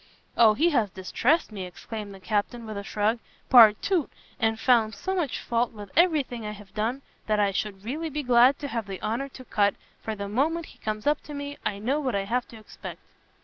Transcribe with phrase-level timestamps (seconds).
[0.35, 3.19] "O he has distressed me," exclaimed the Captain, with a shrug,
[3.51, 4.09] "partout!
[4.39, 8.09] and found so much fault with every thing I have done, that I should really
[8.09, 11.35] be glad to have the honour to cut, for the moment he comes up to
[11.35, 12.99] me, I know what I have to expect!"